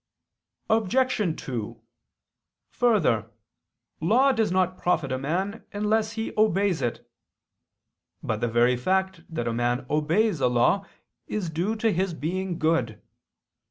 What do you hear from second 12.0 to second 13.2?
being good.